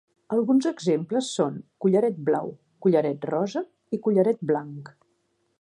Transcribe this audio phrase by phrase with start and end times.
[0.35, 2.51] Alguns exemples són "collaret blau",
[2.87, 3.65] "collaret rosa"
[3.99, 4.95] i "collaret blanc".